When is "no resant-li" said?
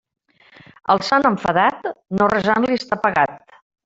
2.21-2.79